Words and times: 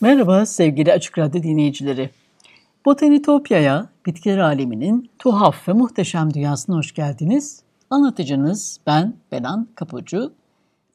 Merhaba 0.00 0.46
sevgili 0.46 0.92
Açık 0.92 1.18
Radyo 1.18 1.42
dinleyicileri. 1.42 2.10
Botanitopya'ya, 2.86 3.86
bitkiler 4.06 4.38
aleminin 4.38 5.10
tuhaf 5.18 5.68
ve 5.68 5.72
muhteşem 5.72 6.34
dünyasına 6.34 6.76
hoş 6.76 6.94
geldiniz. 6.94 7.62
Anlatıcınız 7.90 8.80
ben 8.86 9.14
Benan 9.32 9.68
Kapucu. 9.74 10.32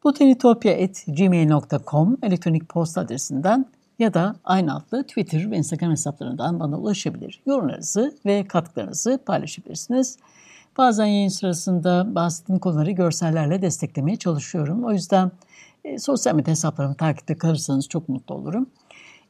botanitopya.gmail.com 0.04 2.18
elektronik 2.24 2.70
posta 2.70 3.02
adresinden 3.02 3.66
ya 4.00 4.14
da 4.14 4.36
aynı 4.44 4.76
adlı 4.76 5.04
Twitter 5.04 5.52
ve 5.52 5.58
Instagram 5.58 5.92
hesaplarından 5.92 6.60
bana 6.60 6.80
ulaşabilir. 6.80 7.42
Yorumlarınızı 7.46 8.16
ve 8.26 8.48
katkılarınızı 8.48 9.20
paylaşabilirsiniz. 9.26 10.18
Bazen 10.78 11.06
yayın 11.06 11.30
sırasında 11.30 12.16
bahsettiğim 12.16 12.60
konuları 12.60 12.92
görsellerle 12.92 13.62
desteklemeye 13.62 14.18
çalışıyorum. 14.18 14.84
O 14.84 14.92
yüzden 14.92 15.32
e, 15.84 16.00
sosyal 16.00 16.36
medya 16.36 16.52
hesaplarımı 16.52 16.96
takipte 16.96 17.38
kalırsanız 17.38 17.90
çok 17.90 18.10
mutlu 18.10 18.36
olurum. 18.36 18.70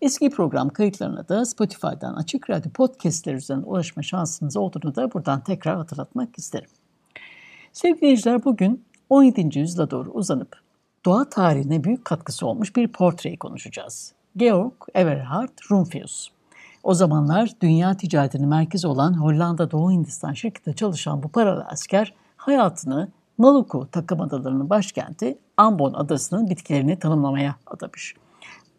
Eski 0.04 0.30
program 0.30 0.70
kayıtlarına 0.70 1.28
da 1.28 1.46
Spotify'dan 1.46 2.14
Açık 2.14 2.50
Radyo 2.50 2.72
podcastler 2.72 3.34
üzerinden 3.34 3.68
ulaşma 3.68 4.04
şansınız 4.04 4.58
olduğunu 4.58 4.96
da 4.96 5.14
buradan 5.14 5.44
tekrar 5.44 5.78
hatırlatmak 5.78 6.38
isterim. 6.38 6.70
Sevgili 7.74 8.02
dinleyiciler 8.02 8.44
bugün 8.44 8.86
17. 9.10 9.60
yüzyıla 9.60 9.92
doğru 9.92 10.12
uzanıp 10.12 10.60
doğa 11.06 11.30
tarihine 11.30 11.84
büyük 11.84 12.06
katkısı 12.06 12.48
olmuş 12.48 12.76
bir 12.76 12.88
portreyi 12.88 13.38
konuşacağız. 13.38 14.14
Georg 14.38 14.74
Everhard 14.94 15.58
Rumphius. 15.72 16.30
O 16.84 16.94
zamanlar 16.94 17.50
dünya 17.62 17.98
ticaretinin 17.98 18.48
merkezi 18.48 18.88
olan 18.88 19.14
Hollanda 19.14 19.72
Doğu 19.72 19.92
Hindistan 19.92 20.34
şirketinde 20.34 20.76
çalışan 20.76 21.24
bu 21.24 21.28
paralı 21.28 21.66
asker 21.66 22.14
hayatını 22.38 23.12
Maluku 23.38 23.88
takım 23.92 24.22
adalarının 24.22 24.70
başkenti 24.70 25.38
Ambon 25.58 25.94
adasının 25.94 26.50
bitkilerini 26.50 27.00
tanımlamaya 27.00 27.56
adamış. 27.68 28.16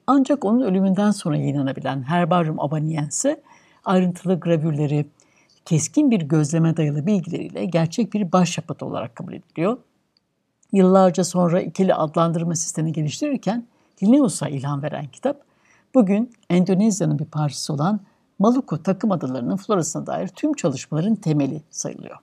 Ancak 0.07 0.45
onun 0.45 0.61
ölümünden 0.61 1.11
sonra 1.11 1.37
yayınlanabilen 1.37 2.03
Herbarium 2.03 2.61
Abaniense 2.61 3.43
ayrıntılı 3.85 4.41
gravürleri, 4.41 5.07
keskin 5.65 6.11
bir 6.11 6.21
gözleme 6.21 6.77
dayalı 6.77 7.07
bilgileriyle 7.07 7.65
gerçek 7.65 8.13
bir 8.13 8.33
başyapıt 8.33 8.83
olarak 8.83 9.17
kabul 9.17 9.33
ediliyor. 9.33 9.79
Yıllarca 10.73 11.25
sonra 11.25 11.61
ikili 11.61 11.95
adlandırma 11.95 12.55
sistemi 12.55 12.93
geliştirirken 12.93 13.65
Linnaeus'a 14.03 14.49
ilham 14.49 14.83
veren 14.83 15.07
kitap, 15.07 15.41
bugün 15.95 16.31
Endonezya'nın 16.51 17.19
bir 17.19 17.25
parçası 17.25 17.73
olan 17.73 18.01
Maluku 18.39 18.83
takım 18.83 19.13
adalarının 19.13 19.57
florasına 19.57 20.07
dair 20.07 20.29
tüm 20.29 20.53
çalışmaların 20.53 21.15
temeli 21.15 21.63
sayılıyor. 21.71 22.17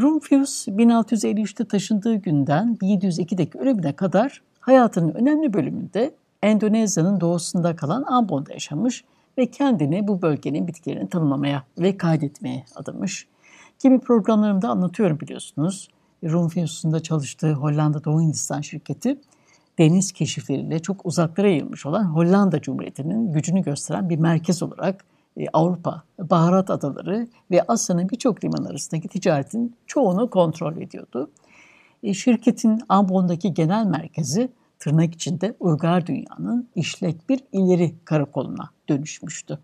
Rumphius 0.00 0.68
1653'te 0.68 1.64
taşındığı 1.64 2.14
günden 2.14 2.78
1702'deki 2.82 3.58
ölümüne 3.58 3.92
kadar 3.92 4.42
hayatının 4.60 5.14
önemli 5.14 5.52
bölümünde 5.52 6.14
Endonezya'nın 6.42 7.20
doğusunda 7.20 7.76
kalan 7.76 8.02
Ambon'da 8.02 8.52
yaşamış 8.52 9.04
ve 9.38 9.50
kendini 9.50 10.08
bu 10.08 10.22
bölgenin 10.22 10.66
bitkilerini 10.66 11.08
tanımlamaya 11.08 11.64
ve 11.78 11.96
kaydetmeye 11.96 12.64
adamış. 12.74 13.26
Kimi 13.78 14.00
programlarımda 14.00 14.68
anlatıyorum 14.68 15.20
biliyorsunuz. 15.20 15.88
Rumfius'un 16.24 16.92
da 16.92 17.02
çalıştığı 17.02 17.52
Hollanda 17.52 18.04
Doğu 18.04 18.20
Hindistan 18.20 18.60
şirketi 18.60 19.18
deniz 19.78 20.12
keşifleriyle 20.12 20.78
çok 20.78 21.06
uzaklara 21.06 21.48
yayılmış 21.48 21.86
olan 21.86 22.04
Hollanda 22.04 22.60
Cumhuriyeti'nin 22.60 23.32
gücünü 23.32 23.62
gösteren 23.62 24.08
bir 24.08 24.18
merkez 24.18 24.62
olarak 24.62 25.04
e, 25.36 25.46
Avrupa, 25.52 26.02
Baharat 26.18 26.70
Adaları 26.70 27.28
ve 27.50 27.62
Asya'nın 27.68 28.08
birçok 28.08 28.44
liman 28.44 28.64
arasındaki 28.64 29.08
ticaretin 29.08 29.76
çoğunu 29.86 30.30
kontrol 30.30 30.76
ediyordu. 30.76 31.30
E, 32.02 32.14
şirketin 32.14 32.80
Ambon'daki 32.88 33.54
genel 33.54 33.86
merkezi 33.86 34.48
tırnak 34.82 35.14
içinde 35.14 35.54
uygar 35.60 36.06
dünyanın 36.06 36.68
işlek 36.74 37.28
bir 37.28 37.40
ileri 37.52 37.94
karakoluna 38.04 38.70
dönüşmüştü. 38.88 39.58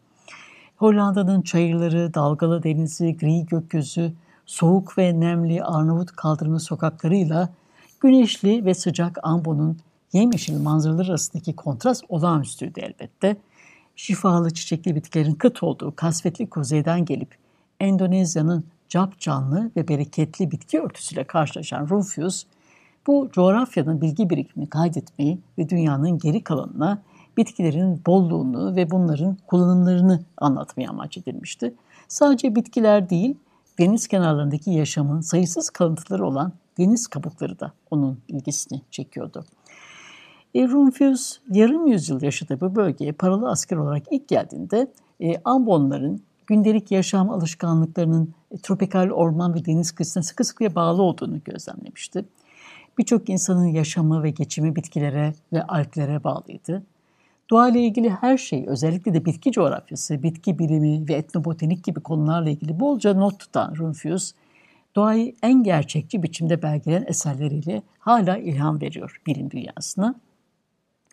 Hollanda'nın 0.76 1.42
çayırları, 1.42 2.14
dalgalı 2.14 2.62
denizi, 2.62 3.16
gri 3.16 3.46
gökyüzü, 3.46 4.12
soğuk 4.46 4.98
ve 4.98 5.20
nemli 5.20 5.64
Arnavut 5.64 6.12
kaldırımı 6.12 6.60
sokaklarıyla 6.60 7.48
güneşli 8.00 8.64
ve 8.64 8.74
sıcak 8.74 9.18
Ambo'nun 9.22 9.78
yemyeşil 10.12 10.60
manzaraları 10.60 11.10
arasındaki 11.10 11.56
kontrast 11.56 12.04
olağanüstüydü 12.08 12.80
elbette. 12.80 13.36
Şifalı 13.96 14.50
çiçekli 14.50 14.94
bitkilerin 14.94 15.34
kıt 15.34 15.62
olduğu 15.62 15.96
kasvetli 15.96 16.50
kuzeyden 16.50 17.04
gelip 17.04 17.36
Endonezya'nın 17.80 18.64
cap 18.88 19.20
canlı 19.20 19.70
ve 19.76 19.88
bereketli 19.88 20.50
bitki 20.50 20.80
örtüsüyle 20.80 21.24
karşılaşan 21.24 21.88
Rufius, 21.88 22.44
bu 23.08 23.28
coğrafyanın 23.32 24.00
bilgi 24.00 24.30
birikimini 24.30 24.70
kaydetmeyi 24.70 25.38
ve 25.58 25.69
dünyanın 25.69 26.19
geri 26.19 26.44
kalanına 26.44 27.02
bitkilerin 27.36 28.02
bolluğunu 28.06 28.76
ve 28.76 28.91
bunların 28.91 29.36
kullanımlarını 29.46 30.20
anlatmaya 30.36 30.91
amaç 30.91 31.19
edilmişti. 31.19 31.74
Sadece 32.08 32.54
bitkiler 32.54 33.10
değil, 33.10 33.34
deniz 33.78 34.08
kenarlarındaki 34.08 34.70
yaşamın 34.70 35.20
sayısız 35.20 35.70
kalıntıları 35.70 36.26
olan 36.26 36.52
deniz 36.78 37.06
kabukları 37.06 37.60
da 37.60 37.72
onun 37.91 38.19
ilgisini 38.28 38.82
çekiyordu. 38.91 39.44
E, 40.54 40.69
Rumphius 40.69 41.38
yarım 41.50 41.86
yüzyıl 41.86 42.22
yaşadığı 42.22 42.60
bu 42.60 42.75
bölgeye 42.75 43.12
paralı 43.12 43.50
asker 43.50 43.76
olarak 43.76 44.02
ilk 44.10 44.28
geldiğinde 44.28 44.92
e, 45.20 45.40
Ambonların 45.44 46.22
gündelik 46.46 46.90
yaşam 46.90 47.30
alışkanlıklarının 47.30 48.34
e, 48.50 48.58
tropikal 48.58 49.10
orman 49.10 49.54
ve 49.54 49.64
deniz 49.64 49.92
kıyısına 49.92 50.22
sıkı 50.22 50.44
sıkıya 50.44 50.75
bağlı 50.75 51.02
olduğunu 51.02 51.40
gözlemlemişti. 51.44 52.25
Birçok 52.98 53.28
insanın 53.28 53.66
yaşamı 53.66 54.22
ve 54.22 54.31
geçimi 54.31 54.76
bitkilere 54.76 55.34
ve 55.53 55.62
alplere 55.62 56.25
bağlıydı. 56.25 56.82
Doğa 57.50 57.69
ile 57.69 57.81
ilgili 57.81 58.10
her 58.10 58.38
şey, 58.38 58.64
özellikle 58.69 59.14
de 59.14 59.25
bitki 59.25 59.53
coğrafyası, 59.53 60.22
bitki 60.22 60.59
bilimi 60.59 61.08
ve 61.08 61.14
etnobotanik 61.14 61.84
gibi 61.84 62.00
konularla 62.00 62.50
ilgili 62.50 62.81
bolca 62.81 63.14
not 63.14 63.38
tutan 63.38 63.75
Rumphius, 63.76 64.32
doğayı 64.97 65.34
en 65.42 65.62
gerçekçi 65.62 66.22
biçimde 66.22 66.62
belgeleyen 66.62 67.04
eserleriyle 67.08 67.82
hala 67.98 68.37
ilham 68.37 68.81
veriyor 68.81 69.20
bilim 69.26 69.50
dünyasına. 69.50 70.14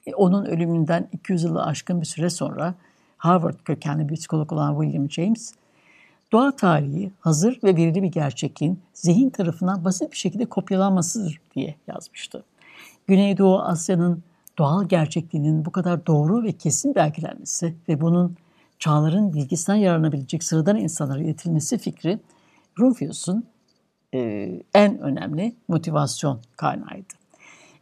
E, 0.06 0.16
onun 0.16 0.46
ölümünden 0.46 1.08
200 1.12 1.44
yılı 1.44 1.64
aşkın 1.64 2.02
bir 2.02 2.06
süre 2.06 2.30
sonra 2.30 2.76
Harvard 3.18 3.60
kökenli 3.66 4.10
bir 4.10 4.16
psikolog 4.16 4.52
olan 4.52 4.82
William 4.82 5.12
James, 5.12 5.54
doğa 6.36 6.56
tarihi 6.56 7.12
hazır 7.20 7.60
ve 7.64 7.76
verili 7.76 8.04
bir 8.04 8.08
gerçekliğin 8.08 8.80
zihin 8.94 9.30
tarafından 9.30 9.86
basit 9.86 10.12
bir 10.12 10.18
şekilde 10.18 10.46
kopyalanmasıdır 10.46 11.42
diye 11.56 11.76
yazmıştı. 11.88 12.44
Güneydoğu 13.08 13.62
Asya'nın 13.62 14.24
doğal 14.58 14.88
gerçekliğinin 14.88 15.66
bu 15.66 15.72
kadar 15.72 16.06
doğru 16.06 16.44
ve 16.44 16.52
kesin 16.52 16.96
belgelenmesi 16.96 17.76
ve 17.90 18.02
bunun 18.02 18.36
çağların 18.80 19.34
bilgisinden 19.34 19.78
yararlanabilecek 19.78 20.44
sıradan 20.44 20.78
insanlara 20.78 21.20
iletilmesi 21.20 21.78
fikri 21.78 22.20
Rufius'un 22.80 23.46
e, 24.14 24.20
en 24.74 25.00
önemli 25.00 25.56
motivasyon 25.68 26.40
kaynağıydı. 26.58 27.14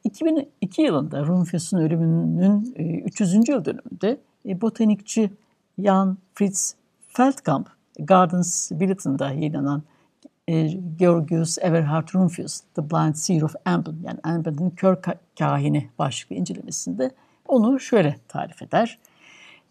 2002 0.04 0.82
yılında 0.82 1.26
Rufius'un 1.26 1.78
ölümünün 1.78 2.74
e, 2.76 3.00
300. 3.00 3.50
yıl 3.50 3.66
dönümünde 3.66 4.18
e, 4.46 4.62
botanikçi 4.62 5.32
Jan 5.80 6.18
Fritz 6.34 6.76
Feldkamp 7.08 7.70
Gardens 8.00 8.72
Bulletin'da 8.72 9.32
yayınlanan 9.32 9.84
e, 10.48 10.68
Georgius 11.00 11.58
Everhard 11.58 12.08
Rumphius, 12.16 12.62
The 12.76 12.90
Blind 12.90 13.16
Seer 13.16 13.42
of 13.42 13.56
Ambon, 13.66 13.98
yani 14.04 14.20
Ambon'un 14.24 14.70
kör 14.70 14.98
kahini 15.40 15.90
başlıklı 16.00 16.36
incelemesinde 16.36 17.12
onu 17.48 17.80
şöyle 17.80 18.16
tarif 18.28 18.62
eder. 18.62 19.00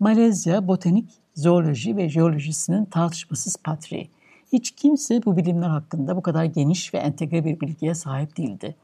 Malezya 0.01 0.69
botanik, 0.69 1.11
zooloji 1.35 1.97
ve 1.97 2.09
jeolojisinin 2.09 2.85
tartışmasız 2.85 3.57
patriği. 3.57 4.11
Hiç 4.53 4.71
kimse 4.71 5.25
bu 5.25 5.37
bilimler 5.37 5.69
hakkında 5.69 6.17
bu 6.17 6.23
kadar 6.23 6.45
geniş 6.45 6.95
ve 6.95 6.99
entegre 6.99 7.45
bir 7.45 7.61
bilgiye 7.61 7.95
sahip 7.95 8.37
değildi. 8.37 8.77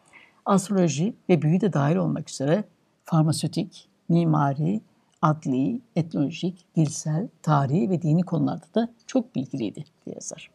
Astroloji 0.45 1.15
ve 1.29 1.43
büyü 1.43 1.61
de 1.61 1.73
dahil 1.73 1.97
olmak 1.97 2.31
üzere 2.31 2.65
farmasötik, 3.05 3.89
mimari, 4.09 4.81
Adli, 5.23 5.81
etnolojik, 5.97 6.67
dilsel, 6.77 7.29
tarihi 7.43 7.91
ve 7.91 8.03
dini 8.03 8.23
konularda 8.23 8.67
da 8.75 8.89
çok 9.07 9.35
bilgiliydi 9.35 9.85
diye 10.07 10.15
yazar. 10.15 10.51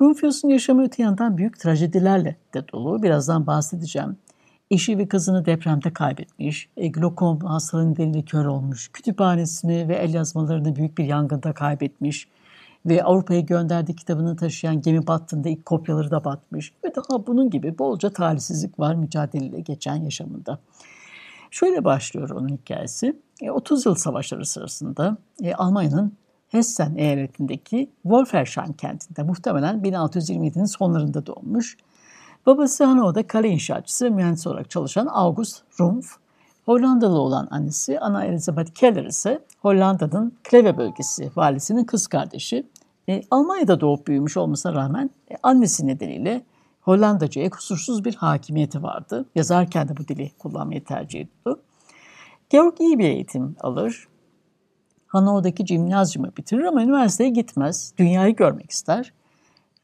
Rufius'un 0.00 0.48
yaşamı 0.48 0.84
öte 0.84 1.02
yandan 1.02 1.38
büyük 1.38 1.60
trajedilerle 1.60 2.36
de 2.54 2.68
dolu. 2.68 3.02
Birazdan 3.02 3.46
bahsedeceğim. 3.46 4.16
Eşi 4.70 4.98
ve 4.98 5.08
kızını 5.08 5.46
depremde 5.46 5.92
kaybetmiş, 5.92 6.68
e, 6.76 6.88
glokom 6.88 7.40
hastalığı 7.40 7.90
nedeniyle 7.90 8.24
kör 8.24 8.44
olmuş, 8.44 8.88
kütüphanesini 8.92 9.88
ve 9.88 9.94
el 9.94 10.14
yazmalarını 10.14 10.76
büyük 10.76 10.98
bir 10.98 11.04
yangında 11.04 11.52
kaybetmiş 11.52 12.28
ve 12.86 13.04
Avrupa'ya 13.04 13.40
gönderdiği 13.40 13.96
kitabını 13.96 14.36
taşıyan 14.36 14.80
gemi 14.80 15.06
battığında 15.06 15.48
ilk 15.48 15.66
kopyaları 15.66 16.10
da 16.10 16.24
batmış 16.24 16.72
ve 16.84 16.92
daha 16.94 17.26
bunun 17.26 17.50
gibi 17.50 17.78
bolca 17.78 18.10
talihsizlik 18.10 18.78
var 18.78 18.94
mücadeleyle 18.94 19.60
geçen 19.60 19.96
yaşamında. 19.96 20.58
Şöyle 21.50 21.84
başlıyor 21.84 22.30
onun 22.30 22.48
hikayesi. 22.48 23.16
30 23.50 23.86
e, 23.86 23.88
yıl 23.88 23.96
savaşları 23.96 24.46
sırasında 24.46 25.16
e, 25.42 25.54
Almanya'nın 25.54 26.12
Hessen 26.48 26.94
eyaletindeki 26.94 27.90
Wolfersheim 28.02 28.72
kentinde 28.72 29.22
muhtemelen 29.22 29.82
1627'nin 29.82 30.64
sonlarında 30.64 31.26
doğmuş. 31.26 31.76
Babası 32.46 32.84
Hannover'da 32.84 33.26
kale 33.26 33.48
inşaatçısı 33.48 34.04
ve 34.04 34.10
mühendis 34.10 34.46
olarak 34.46 34.70
çalışan 34.70 35.08
August 35.10 35.62
Rumpf, 35.80 36.16
Hollandalı 36.66 37.18
olan 37.18 37.48
annesi 37.50 38.00
Anna 38.00 38.24
Elizabeth 38.24 38.74
Keller 38.74 39.04
ise 39.04 39.44
Hollanda'nın 39.58 40.32
Kleve 40.44 40.76
bölgesi 40.76 41.30
valisinin 41.36 41.84
kız 41.84 42.06
kardeşi. 42.06 42.66
E, 43.08 43.22
Almanya'da 43.30 43.80
doğup 43.80 44.06
büyümüş 44.06 44.36
olmasına 44.36 44.74
rağmen 44.74 45.10
e, 45.30 45.34
annesi 45.42 45.86
nedeniyle 45.86 46.44
Hollandaca'ya 46.80 47.50
kusursuz 47.50 48.04
bir 48.04 48.14
hakimiyeti 48.14 48.82
vardı. 48.82 49.26
Yazarken 49.34 49.88
de 49.88 49.96
bu 49.96 50.08
dili 50.08 50.30
kullanmayı 50.38 50.84
tercih 50.84 51.20
ediyordu. 51.20 51.62
Georg 52.52 52.80
iyi 52.80 52.98
bir 52.98 53.04
eğitim 53.04 53.56
alır. 53.60 54.08
Hannover'daki 55.06 55.66
cimnazyumu 55.66 56.30
bitirir 56.36 56.64
ama 56.64 56.82
üniversiteye 56.82 57.30
gitmez. 57.30 57.94
Dünyayı 57.98 58.36
görmek 58.36 58.70
ister. 58.70 59.12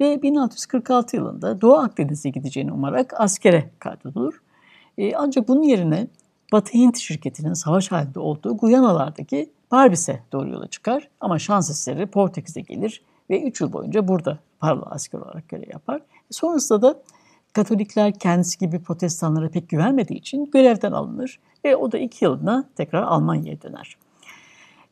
Ve 0.00 0.22
1646 0.22 1.16
yılında 1.16 1.60
Doğu 1.60 1.74
Akdeniz'e 1.74 2.30
gideceğini 2.30 2.72
umarak 2.72 3.20
askere 3.20 3.70
kaydolur. 3.78 4.42
E, 4.98 5.14
ancak 5.16 5.48
bunun 5.48 5.62
yerine 5.62 6.06
Batı 6.52 6.72
Hint 6.72 6.98
şirketinin 6.98 7.54
savaş 7.54 7.92
halinde 7.92 8.20
olduğu 8.20 8.56
Guyanalardaki 8.56 9.50
Barbis'e 9.70 10.22
doğru 10.32 10.48
yola 10.48 10.66
çıkar. 10.66 11.08
Ama 11.20 11.38
şans 11.38 11.70
eseri 11.70 12.06
Portekiz'e 12.06 12.60
gelir 12.60 13.02
ve 13.30 13.42
3 13.42 13.60
yıl 13.60 13.72
boyunca 13.72 14.08
burada 14.08 14.38
paralı 14.60 14.86
asker 14.90 15.18
olarak 15.18 15.48
görev 15.48 15.70
yapar. 15.72 16.00
Sonrasında 16.30 16.82
da 16.82 17.02
Katolikler 17.52 18.18
kendisi 18.18 18.58
gibi 18.58 18.82
protestanlara 18.82 19.48
pek 19.50 19.68
güvenmediği 19.68 20.18
için 20.18 20.50
görevden 20.50 20.92
alınır 20.92 21.40
ve 21.64 21.76
o 21.76 21.92
da 21.92 21.98
iki 21.98 22.24
yılına 22.24 22.68
tekrar 22.76 23.02
Almanya'ya 23.02 23.62
döner. 23.62 23.96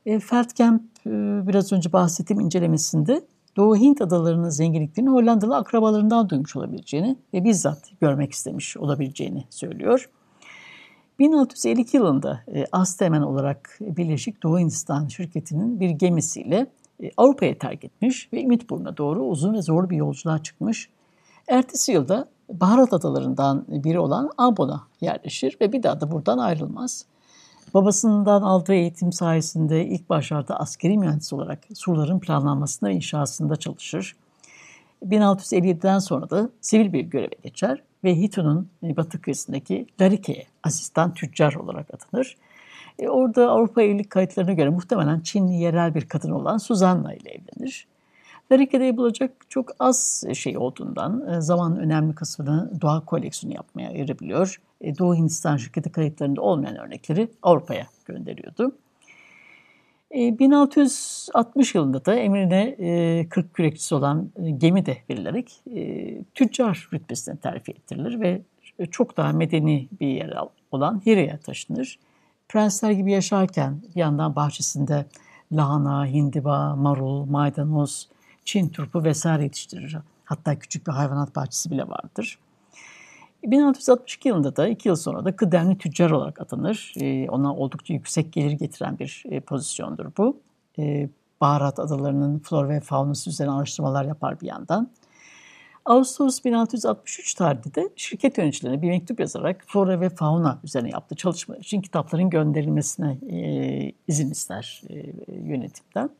E, 0.06 0.20
Feldkamp 0.20 0.82
e, 1.06 1.10
biraz 1.48 1.72
önce 1.72 1.92
bahsettiğim 1.92 2.40
incelemesinde 2.40 3.22
Doğu 3.56 3.76
Hint 3.76 4.00
adalarının 4.00 4.48
zenginliklerini 4.48 5.10
Hollandalı 5.10 5.56
akrabalarından 5.56 6.28
duymuş 6.28 6.56
olabileceğini 6.56 7.16
ve 7.34 7.44
bizzat 7.44 7.90
görmek 8.00 8.32
istemiş 8.32 8.76
olabileceğini 8.76 9.44
söylüyor. 9.50 10.10
1652 11.18 11.96
yılında 11.96 12.40
e, 12.54 12.64
Astemen 12.72 13.22
olarak 13.22 13.78
Birleşik 13.80 14.42
Doğu 14.42 14.58
Hindistan 14.58 15.08
şirketinin 15.08 15.80
bir 15.80 15.90
gemisiyle 15.90 16.66
e, 17.02 17.10
Avrupa'ya 17.16 17.58
terk 17.58 17.84
etmiş 17.84 18.32
ve 18.32 18.40
İmitburnu'na 18.40 18.96
doğru 18.96 19.24
uzun 19.24 19.54
ve 19.54 19.62
zor 19.62 19.90
bir 19.90 19.96
yolculuğa 19.96 20.42
çıkmış. 20.42 20.88
Ertesi 21.48 21.92
yılda 21.92 22.28
Baharat 22.48 22.92
adalarından 22.92 23.64
biri 23.68 23.98
olan 23.98 24.30
Ambon'a 24.36 24.82
yerleşir 25.00 25.56
ve 25.60 25.72
bir 25.72 25.82
daha 25.82 26.00
da 26.00 26.10
buradan 26.10 26.38
ayrılmaz. 26.38 27.04
Babasından 27.74 28.42
aldığı 28.42 28.74
eğitim 28.74 29.12
sayesinde 29.12 29.86
ilk 29.86 30.10
başlarda 30.10 30.60
askeri 30.60 30.98
mühendis 30.98 31.32
olarak 31.32 31.58
surların 31.74 32.20
planlanmasında 32.20 32.90
ve 32.90 32.94
inşasında 32.94 33.56
çalışır. 33.56 34.16
1657'den 35.04 35.98
sonra 35.98 36.30
da 36.30 36.50
sivil 36.60 36.92
bir 36.92 37.00
göreve 37.00 37.34
geçer 37.42 37.82
ve 38.04 38.16
Hito'nun 38.16 38.68
batı 38.82 39.20
kıyısındaki 39.20 39.86
Larike'ye 40.00 40.46
asistan 40.62 41.14
tüccar 41.14 41.54
olarak 41.54 41.94
atanır. 41.94 42.36
E 42.98 43.08
orada 43.08 43.50
Avrupa 43.50 43.82
evlilik 43.82 44.10
kayıtlarına 44.10 44.52
göre 44.52 44.70
muhtemelen 44.70 45.20
Çinli 45.20 45.54
yerel 45.54 45.94
bir 45.94 46.08
kadın 46.08 46.30
olan 46.30 46.58
Suzanna 46.58 47.14
ile 47.14 47.30
evlenir. 47.30 47.86
Larike'de 48.52 48.84
yapılacak 48.84 49.32
çok 49.48 49.70
az 49.78 50.24
şey 50.34 50.58
olduğundan 50.58 51.28
e, 51.28 51.40
zaman 51.40 51.78
önemli 51.78 52.14
kısmını 52.14 52.70
doğa 52.80 53.04
koleksiyonu 53.04 53.54
yapmaya 53.54 53.90
ayırabiliyor. 53.90 54.60
E, 54.80 54.98
Doğu 54.98 55.14
Hindistan 55.14 55.56
şirketi 55.56 55.92
kayıtlarında 55.92 56.42
olmayan 56.42 56.76
örnekleri 56.76 57.28
Avrupa'ya 57.42 57.86
gönderiyordu. 58.04 58.72
1660 60.12 61.74
e, 61.74 61.78
yılında 61.78 62.04
da 62.04 62.14
emrine 62.14 63.28
40 63.28 63.54
kürekçisi 63.54 63.94
olan 63.94 64.30
gemi 64.58 64.86
de 64.86 64.98
verilerek 65.10 65.62
tüccar 66.34 66.88
rütbesine 66.92 67.36
terfi 67.36 67.72
ettirilir 67.72 68.20
ve 68.20 68.42
çok 68.90 69.16
daha 69.16 69.32
medeni 69.32 69.88
bir 70.00 70.06
yer 70.06 70.34
olan 70.70 71.02
Hire'ye 71.06 71.38
taşınır. 71.38 71.98
Prensler 72.48 72.90
gibi 72.90 73.12
yaşarken 73.12 73.82
bir 73.94 74.00
yandan 74.00 74.36
bahçesinde 74.36 75.06
lahana, 75.52 76.06
hindiba, 76.06 76.76
marul, 76.76 77.24
maydanoz, 77.24 78.08
Çin 78.46 78.68
turpu 78.68 79.04
vesaire 79.04 79.42
yetiştirir. 79.42 79.96
Hatta 80.24 80.58
küçük 80.58 80.86
bir 80.86 80.92
hayvanat 80.92 81.36
bahçesi 81.36 81.70
bile 81.70 81.88
vardır. 81.88 82.38
1662 83.44 84.28
yılında 84.28 84.56
da 84.56 84.68
iki 84.68 84.88
yıl 84.88 84.96
sonra 84.96 85.24
da 85.24 85.36
kıdemli 85.36 85.78
tüccar 85.78 86.10
olarak 86.10 86.40
atanır. 86.40 86.92
Ee, 87.00 87.30
ona 87.30 87.56
oldukça 87.56 87.94
yüksek 87.94 88.32
gelir 88.32 88.52
getiren 88.52 88.98
bir 88.98 89.22
e, 89.30 89.40
pozisyondur 89.40 90.06
bu. 90.18 90.40
Ee, 90.78 91.08
Baharat 91.40 91.78
adalarının 91.78 92.38
flora 92.38 92.68
ve 92.68 92.80
faunası 92.80 93.30
üzerine 93.30 93.52
araştırmalar 93.52 94.04
yapar 94.04 94.40
bir 94.40 94.46
yandan. 94.46 94.90
Ağustos 95.84 96.44
1663 96.44 97.34
tarihinde 97.34 97.90
şirket 97.96 98.38
yöneticilerine 98.38 98.82
bir 98.82 98.88
mektup 98.88 99.20
yazarak 99.20 99.64
flora 99.66 100.00
ve 100.00 100.08
fauna 100.08 100.60
üzerine 100.64 100.90
yaptığı 100.90 101.14
çalışmalar 101.14 101.60
için 101.60 101.80
kitapların 101.80 102.30
gönderilmesine 102.30 103.18
e, 103.30 103.92
izin 104.08 104.30
ister 104.30 104.82
e, 104.90 104.94
yönetimden. 105.32 106.10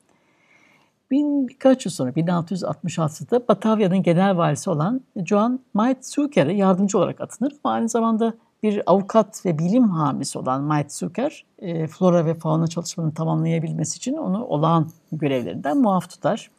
Bin, 1.11 1.49
birkaç 1.49 1.87
yıl 1.87 1.93
sonra 1.93 2.11
1666'da 2.11 3.49
Batavya'nın 3.49 4.03
genel 4.03 4.37
valisi 4.37 4.71
olan 4.71 5.01
Joan 5.17 5.61
Maitsuker'e 5.75 6.53
yardımcı 6.53 6.99
olarak 6.99 7.21
atanır 7.21 7.53
ama 7.65 7.75
aynı 7.75 7.89
zamanda 7.89 8.35
bir 8.63 8.83
avukat 8.87 9.47
ve 9.47 9.59
bilim 9.59 9.89
hamisi 9.89 10.39
olan 10.39 10.63
Maitsuker, 10.63 11.45
e, 11.59 11.87
flora 11.87 12.27
ve 12.27 12.35
fauna 12.35 12.67
çalışmalarını 12.67 13.15
tamamlayabilmesi 13.15 13.97
için 13.97 14.15
onu 14.15 14.45
olağan 14.45 14.91
görevlerinden 15.13 15.79
muaf 15.79 16.11
tutar. 16.11 16.51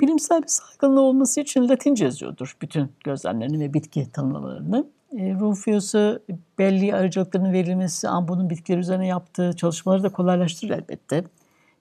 Bilimsel 0.00 0.42
bir 0.42 0.48
saygınlığı 0.48 1.00
olması 1.00 1.40
için 1.40 1.68
Latince 1.68 2.04
yazıyordur 2.04 2.56
bütün 2.62 2.92
gözlemlerini 3.04 3.60
ve 3.60 3.74
bitki 3.74 4.12
tanımlamalarını. 4.12 4.86
E, 5.18 5.34
Rufius'a 5.34 6.18
belli 6.58 6.94
aracılıklarının 6.94 7.52
verilmesi, 7.52 8.08
Ambo'nun 8.08 8.50
bitkiler 8.50 8.78
üzerine 8.78 9.06
yaptığı 9.06 9.56
çalışmaları 9.56 10.02
da 10.02 10.08
kolaylaştırır 10.08 10.70
elbette 10.70 11.24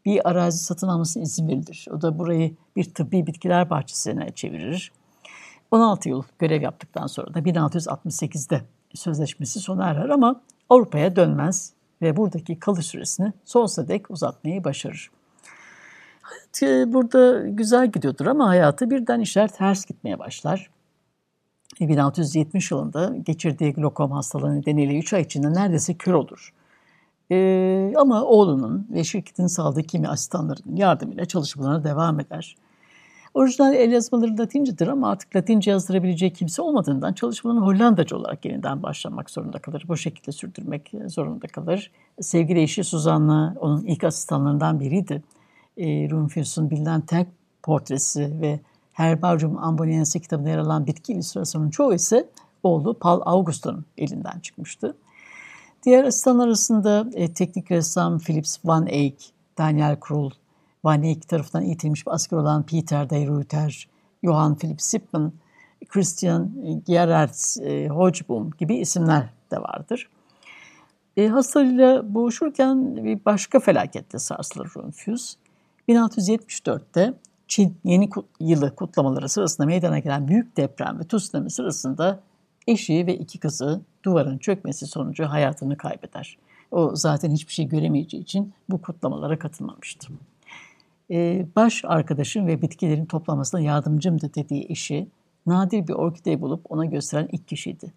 bir 0.05 0.29
arazi 0.29 0.57
satın 0.57 0.87
almasına 0.87 1.23
izin 1.23 1.47
verilir. 1.47 1.87
O 1.91 2.01
da 2.01 2.19
burayı 2.19 2.55
bir 2.75 2.93
tıbbi 2.93 3.27
bitkiler 3.27 3.69
bahçesine 3.69 4.31
çevirir. 4.35 4.91
16 5.71 6.09
yıl 6.09 6.23
görev 6.39 6.61
yaptıktan 6.61 7.07
sonra 7.07 7.33
da 7.33 7.39
1668'de 7.39 8.61
sözleşmesi 8.93 9.59
sona 9.59 9.89
erer 9.89 10.09
ama 10.09 10.41
Avrupa'ya 10.69 11.15
dönmez 11.15 11.73
ve 12.01 12.17
buradaki 12.17 12.59
kalış 12.59 12.85
süresini 12.85 13.33
sonsuza 13.45 13.87
dek 13.87 14.11
uzatmayı 14.11 14.63
başarır. 14.63 15.11
Hayat 16.21 16.63
e, 16.63 16.93
burada 16.93 17.47
güzel 17.47 17.91
gidiyordur 17.91 18.25
ama 18.25 18.47
hayatı 18.47 18.89
birden 18.89 19.19
işler 19.19 19.47
ters 19.47 19.85
gitmeye 19.85 20.19
başlar. 20.19 20.69
1670 21.79 22.71
yılında 22.71 23.15
geçirdiği 23.25 23.73
glokom 23.73 24.11
hastalığı 24.11 24.55
nedeniyle 24.55 24.99
3 24.99 25.13
ay 25.13 25.21
içinde 25.21 25.53
neredeyse 25.53 25.93
kör 25.93 26.13
olur. 26.13 26.53
Ee, 27.31 27.93
ama 27.97 28.23
oğlunun 28.23 28.87
ve 28.89 29.03
şirketin 29.03 29.47
sağladığı 29.47 29.83
kimi 29.83 30.07
asistanlarının 30.07 30.75
yardımıyla 30.75 31.25
çalışmalarına 31.25 31.83
devam 31.83 32.19
eder. 32.19 32.55
Orijinal 33.33 33.73
el 33.73 33.91
yazmaları 33.91 34.37
Latincedir 34.37 34.87
ama 34.87 35.09
artık 35.09 35.35
Latince 35.35 35.71
yazdırabileceği 35.71 36.33
kimse 36.33 36.61
olmadığından 36.61 37.13
çalışmalarını 37.13 37.65
Hollandaca 37.65 38.17
olarak 38.17 38.45
yeniden 38.45 38.83
başlamak 38.83 39.29
zorunda 39.29 39.59
kalır. 39.59 39.85
Bu 39.87 39.97
şekilde 39.97 40.31
sürdürmek 40.31 40.91
zorunda 41.05 41.47
kalır. 41.47 41.91
Sevgili 42.21 42.61
eşi 42.61 42.83
Suzanna 42.83 43.55
onun 43.59 43.85
ilk 43.85 44.03
asistanlarından 44.03 44.79
biriydi. 44.79 45.23
E, 45.77 46.09
Rumphius'un 46.09 46.69
bilinen 46.69 47.01
tek 47.01 47.27
portresi 47.63 48.41
ve 48.41 48.59
Herbarium 48.93 49.57
Amboniense 49.57 50.19
kitabında 50.19 50.49
yer 50.49 50.57
alan 50.57 50.87
bitki 50.87 51.13
illüstrasyonunun 51.13 51.69
çoğu 51.69 51.93
ise 51.93 52.29
oğlu 52.63 52.93
Paul 52.93 53.21
August'un 53.25 53.85
elinden 53.97 54.39
çıkmıştı. 54.39 54.95
Diğer 55.85 56.03
asistan 56.03 56.39
arasında 56.39 57.07
e, 57.13 57.33
teknik 57.33 57.71
ressam 57.71 58.19
Philips 58.19 58.57
Van 58.65 58.87
Eyck, 58.87 59.23
Daniel 59.57 59.99
Krull, 59.99 60.31
Van 60.83 61.03
Eyck 61.03 61.27
tarafından 61.27 61.65
eğitilmiş 61.65 62.07
bir 62.07 62.11
asker 62.11 62.37
olan 62.37 62.63
Peter 62.63 63.09
de 63.09 63.27
Ruyter, 63.27 63.87
Johann 64.23 64.55
Philipp 64.55 64.81
Sippmann, 64.81 65.33
Christian 65.89 66.51
Gerards 66.87 67.57
e, 67.57 67.87
Hochboom 67.87 68.51
gibi 68.51 68.75
isimler 68.75 69.29
de 69.51 69.61
vardır. 69.61 70.09
E, 71.17 71.27
hastalığıyla 71.27 72.13
boğuşurken 72.13 72.95
bir 73.05 73.25
başka 73.25 73.59
felakette 73.59 74.19
sarsılır 74.19 74.71
Rumphius. 74.75 75.35
1674'te 75.89 77.13
Çin 77.47 77.77
yeni 77.83 78.09
yılı 78.39 78.75
kutlamaları 78.75 79.29
sırasında 79.29 79.67
meydana 79.67 79.99
gelen 79.99 80.27
büyük 80.27 80.57
deprem 80.57 80.99
ve 80.99 81.07
tsunami 81.07 81.51
sırasında 81.51 82.19
eşi 82.67 83.07
ve 83.07 83.17
iki 83.17 83.39
kızı 83.39 83.81
duvarın 84.03 84.37
çökmesi 84.37 84.87
sonucu 84.87 85.25
hayatını 85.25 85.77
kaybeder. 85.77 86.37
O 86.71 86.95
zaten 86.95 87.31
hiçbir 87.31 87.53
şey 87.53 87.67
göremeyeceği 87.67 88.23
için 88.23 88.53
bu 88.69 88.81
kutlamalara 88.81 89.39
katılmamıştı. 89.39 90.07
Ee, 91.11 91.45
baş 91.55 91.85
arkadaşım 91.85 92.47
ve 92.47 92.61
bitkilerin 92.61 93.05
toplamasına 93.05 93.61
yardımcımdı 93.61 94.31
dediği 94.35 94.65
eşi 94.69 95.07
nadir 95.45 95.87
bir 95.87 95.93
orkide 95.93 96.41
bulup 96.41 96.71
ona 96.71 96.85
gösteren 96.85 97.29
ilk 97.31 97.47
kişiydi. 97.47 97.93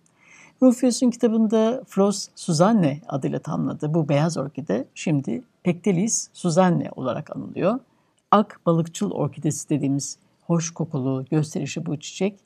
Rufius'un 0.62 1.10
kitabında 1.10 1.82
Flos 1.86 2.28
Suzanne 2.34 3.00
adıyla 3.08 3.38
tanımladığı 3.38 3.94
bu 3.94 4.08
beyaz 4.08 4.36
orkide 4.36 4.84
şimdi 4.94 5.42
Pectelis 5.62 6.28
Suzanne 6.32 6.90
olarak 6.96 7.36
anılıyor. 7.36 7.80
Ak 8.30 8.60
balıkçıl 8.66 9.10
orkidesi 9.10 9.70
dediğimiz 9.70 10.18
hoş 10.46 10.70
kokulu, 10.70 11.24
gösterişi 11.30 11.86
bu 11.86 12.00
çiçek 12.00 12.38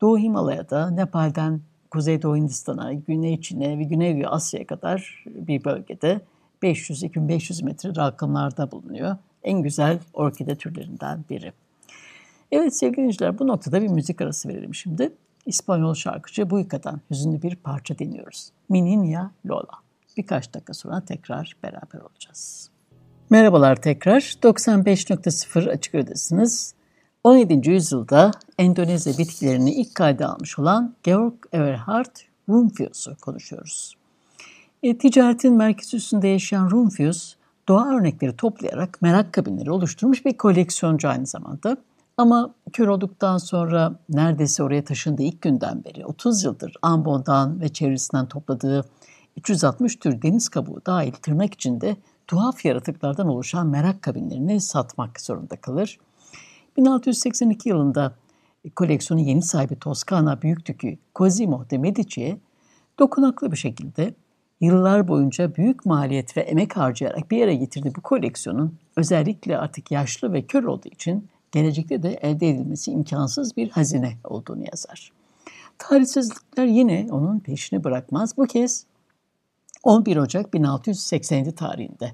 Doğu 0.00 0.18
Himalaya'da, 0.18 0.90
Nepal'den 0.90 1.60
Kuzeydoğu 1.90 2.36
Hindistan'a, 2.36 2.92
Güney 2.92 3.40
Çin'e 3.40 3.78
ve 3.78 3.82
Güney 3.82 4.22
Asya'ya 4.26 4.66
kadar 4.66 5.24
bir 5.26 5.64
bölgede 5.64 6.20
500-2500 6.62 7.64
metre 7.64 7.96
rakımlarda 7.96 8.70
bulunuyor. 8.70 9.16
En 9.42 9.62
güzel 9.62 9.98
orkide 10.12 10.56
türlerinden 10.56 11.24
biri. 11.30 11.52
Evet 12.52 12.76
sevgili 12.76 12.96
dinleyiciler 12.96 13.38
bu 13.38 13.46
noktada 13.46 13.82
bir 13.82 13.88
müzik 13.88 14.20
arası 14.20 14.48
verelim 14.48 14.74
şimdi. 14.74 15.12
İspanyol 15.46 15.94
şarkıcı 15.94 16.50
Buyka'dan 16.50 17.00
hüzünlü 17.10 17.42
bir 17.42 17.56
parça 17.56 17.98
dinliyoruz. 17.98 18.52
Mininya 18.68 19.30
Lola. 19.46 19.78
Birkaç 20.16 20.54
dakika 20.54 20.74
sonra 20.74 21.04
tekrar 21.04 21.56
beraber 21.62 22.00
olacağız. 22.00 22.70
Merhabalar 23.30 23.76
tekrar. 23.76 24.20
95.0 24.20 25.70
Açık 25.70 25.94
Ödesiniz. 25.94 26.74
17. 27.28 27.70
yüzyılda 27.70 28.30
Endonezya 28.58 29.18
bitkilerini 29.18 29.72
ilk 29.72 29.94
kayda 29.94 30.28
almış 30.34 30.58
olan 30.58 30.94
Georg 31.02 31.34
Everhard 31.52 32.16
Rumphius'u 32.48 33.16
konuşuyoruz. 33.16 33.96
E, 34.82 34.98
ticaretin 34.98 35.54
merkezi 35.54 35.96
üstünde 35.96 36.28
yaşayan 36.28 36.70
Rumphius, 36.70 37.34
doğa 37.68 37.88
örnekleri 37.88 38.36
toplayarak 38.36 39.02
merak 39.02 39.32
kabinleri 39.32 39.70
oluşturmuş 39.70 40.24
bir 40.24 40.36
koleksiyoncu 40.36 41.08
aynı 41.08 41.26
zamanda. 41.26 41.76
Ama 42.16 42.54
kör 42.72 42.88
olduktan 42.88 43.38
sonra 43.38 43.94
neredeyse 44.08 44.62
oraya 44.62 44.84
taşındığı 44.84 45.22
ilk 45.22 45.42
günden 45.42 45.84
beri 45.84 46.06
30 46.06 46.44
yıldır 46.44 46.74
Ambon'dan 46.82 47.60
ve 47.60 47.68
çevresinden 47.68 48.26
topladığı 48.26 48.84
360 49.36 49.96
tür 49.96 50.22
deniz 50.22 50.48
kabuğu 50.48 50.80
dahil 50.86 51.12
tırnak 51.12 51.54
içinde 51.54 51.96
tuhaf 52.26 52.64
yaratıklardan 52.64 53.28
oluşan 53.28 53.66
merak 53.66 54.02
kabinlerini 54.02 54.60
satmak 54.60 55.20
zorunda 55.20 55.56
kalır. 55.56 55.98
1682 56.78 57.68
yılında 57.68 58.14
koleksiyonun 58.76 59.24
yeni 59.24 59.42
sahibi 59.42 59.78
Toskana 59.78 60.42
Büyüktükü 60.42 60.98
Cosimo 61.14 61.70
de 61.70 61.78
Medici'ye 61.78 62.38
dokunaklı 62.98 63.52
bir 63.52 63.56
şekilde 63.56 64.14
yıllar 64.60 65.08
boyunca 65.08 65.54
büyük 65.54 65.86
maliyet 65.86 66.36
ve 66.36 66.40
emek 66.40 66.76
harcayarak 66.76 67.30
bir 67.30 67.36
yere 67.36 67.54
getirdiği 67.54 67.94
bu 67.94 68.00
koleksiyonun 68.00 68.78
özellikle 68.96 69.58
artık 69.58 69.90
yaşlı 69.90 70.32
ve 70.32 70.42
kör 70.42 70.64
olduğu 70.64 70.88
için 70.88 71.28
gelecekte 71.52 72.02
de 72.02 72.14
elde 72.22 72.48
edilmesi 72.48 72.90
imkansız 72.90 73.56
bir 73.56 73.70
hazine 73.70 74.16
olduğunu 74.24 74.64
yazar. 74.72 75.12
Tarihsizlikler 75.78 76.66
yine 76.66 77.06
onun 77.10 77.40
peşini 77.40 77.84
bırakmaz. 77.84 78.36
Bu 78.36 78.46
kez 78.46 78.86
11 79.82 80.16
Ocak 80.16 80.54
1687 80.54 81.54
tarihinde 81.54 82.12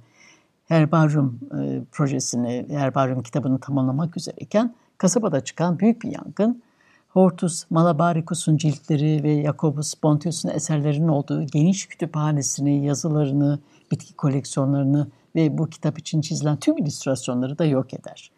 Herbaryum 0.68 1.40
e, 1.61 1.83
projesini, 1.92 2.66
Herbaryum 2.71 3.23
kitabını 3.23 3.61
tamamlamak 3.61 4.16
üzereyken 4.16 4.75
kasabada 4.99 5.44
çıkan 5.44 5.78
büyük 5.78 6.02
bir 6.02 6.12
yangın, 6.12 6.62
Hortus 7.09 7.71
Malabaricus'un 7.71 8.56
ciltleri 8.56 9.23
ve 9.23 9.42
Jacobus 9.42 9.94
Bontius'un 10.02 10.49
eserlerinin 10.49 11.09
olduğu 11.09 11.47
geniş 11.47 11.87
kütüphanesini, 11.87 12.87
yazılarını, 12.87 13.59
bitki 13.90 14.14
koleksiyonlarını 14.14 15.09
ve 15.37 15.59
bu 15.59 15.71
kitap 15.71 15.99
için 15.99 16.21
çizilen 16.21 16.56
tüm 16.56 16.78
illüstrasyonları 16.78 17.59
da 17.59 17.64
yok 17.64 17.94
eder. 17.94 18.30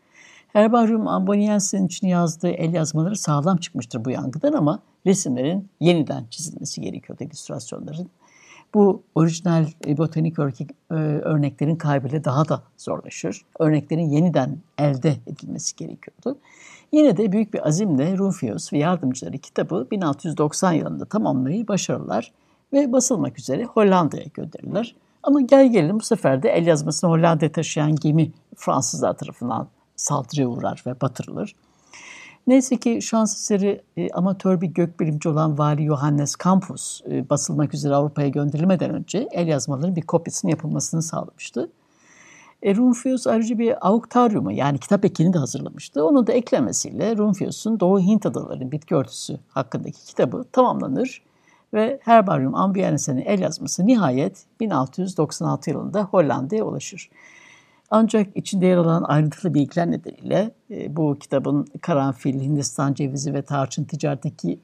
Herbarium 0.48 1.08
Amboniense'nin 1.08 1.86
için 1.86 2.06
yazdığı 2.06 2.48
el 2.48 2.74
yazmaları 2.74 3.16
sağlam 3.16 3.56
çıkmıştır 3.56 4.04
bu 4.04 4.10
yangından 4.10 4.52
ama 4.52 4.82
resimlerin 5.06 5.68
yeniden 5.80 6.24
çizilmesi 6.30 6.80
gerekiyordu 6.80 7.24
illüstrasyonların. 7.24 8.10
Bu 8.74 9.02
orijinal 9.14 9.66
e, 9.86 9.96
botanik 9.96 10.38
e, 10.38 10.94
örneklerin 10.94 11.76
kaybıyla 11.76 12.24
daha 12.24 12.48
da 12.48 12.62
zorlaşır. 12.76 13.42
Örneklerin 13.58 14.10
yeniden 14.10 14.58
elde 14.78 15.16
edilmesi 15.26 15.76
gerekiyordu. 15.76 16.38
Yine 16.92 17.16
de 17.16 17.32
büyük 17.32 17.54
bir 17.54 17.68
azimle 17.68 18.18
Rufius 18.18 18.72
ve 18.72 18.78
yardımcıları 18.78 19.38
kitabı 19.38 19.86
1690 19.90 20.72
yılında 20.72 21.04
tamamlayı 21.04 21.68
başarırlar 21.68 22.32
ve 22.72 22.92
basılmak 22.92 23.38
üzere 23.38 23.64
Hollanda'ya 23.64 24.26
gönderirler. 24.34 24.94
Ama 25.22 25.40
gel 25.40 25.72
gelelim 25.72 26.00
bu 26.00 26.04
sefer 26.04 26.42
de 26.42 26.48
el 26.48 26.66
yazmasını 26.66 27.10
Hollanda'ya 27.10 27.52
taşıyan 27.52 27.96
gemi 27.96 28.32
Fransızlar 28.56 29.16
tarafından 29.16 29.68
saldırıya 29.96 30.48
uğrar 30.48 30.82
ve 30.86 31.00
batırılır. 31.00 31.54
Neyse 32.46 32.76
ki 32.76 33.02
şans 33.02 33.34
eseri 33.34 33.82
e, 33.96 34.10
amatör 34.10 34.60
bir 34.60 34.66
gökbilimci 34.66 35.28
olan 35.28 35.58
Vali 35.58 35.86
Johannes 35.86 36.34
Campus 36.44 37.00
e, 37.10 37.30
basılmak 37.30 37.74
üzere 37.74 37.94
Avrupa'ya 37.94 38.28
gönderilmeden 38.28 38.90
önce 38.90 39.28
el 39.32 39.48
yazmalarının 39.48 39.96
bir 39.96 40.02
kopyasının 40.02 40.50
yapılmasını 40.50 41.02
sağlamıştı. 41.02 41.70
E, 42.62 42.74
Rumfius 42.74 43.26
ayrıca 43.26 43.58
bir 43.58 43.88
auktaryumu 43.88 44.52
yani 44.52 44.78
kitap 44.78 45.04
ekini 45.04 45.32
de 45.32 45.38
hazırlamıştı. 45.38 46.04
Onun 46.04 46.26
da 46.26 46.32
eklemesiyle 46.32 47.16
Rumfius'un 47.16 47.80
Doğu 47.80 48.00
Hint 48.00 48.26
Adaları'nın 48.26 48.72
bitki 48.72 48.94
örtüsü 48.94 49.38
hakkındaki 49.48 50.04
kitabı 50.04 50.44
tamamlanır 50.52 51.22
ve 51.74 52.00
Herbarium 52.02 52.54
Ambiense'nin 52.54 53.20
el 53.20 53.40
yazması 53.40 53.86
nihayet 53.86 54.44
1696 54.60 55.70
yılında 55.70 56.02
Hollanda'ya 56.02 56.64
ulaşır. 56.64 57.10
Ancak 57.90 58.36
içinde 58.36 58.66
yer 58.66 58.76
alan 58.76 59.02
ayrıntılı 59.02 59.54
bilgiler 59.54 59.90
nedeniyle 59.90 60.50
e, 60.70 60.96
bu 60.96 61.18
kitabın 61.20 61.66
karanfil, 61.80 62.40
Hindistan 62.40 62.94
cevizi 62.94 63.34
ve 63.34 63.42
tarçın 63.42 63.84
ticaretteki 63.84 64.60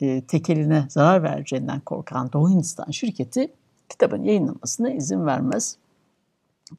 e, 0.00 0.20
tekeline 0.20 0.84
zarar 0.88 1.22
vereceğinden 1.22 1.80
korkan 1.80 2.32
Doğu 2.32 2.50
Hindistan 2.50 2.90
şirketi 2.90 3.52
kitabın 3.88 4.22
yayınlanmasına 4.22 4.90
izin 4.90 5.26
vermez. 5.26 5.76